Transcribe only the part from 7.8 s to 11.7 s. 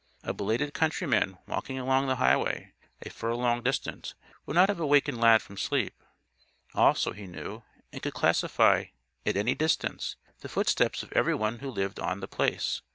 and could classify, at any distance, the footsteps of everyone who